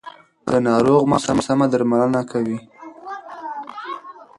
د 0.51 0.53
ناروغ 0.67 1.01
ماشوم 1.11 1.37
سم 1.47 1.59
درملنه 1.71 2.21
کوي. 2.31 2.57